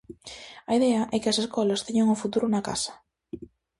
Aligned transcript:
A 0.69 0.71
idea 0.79 1.01
é 1.15 1.17
que 1.21 1.31
as 1.31 1.41
escolas 1.43 1.83
teñan 1.87 2.13
o 2.13 2.19
futuro 2.21 2.45
na 2.49 2.61
casa. 2.69 2.93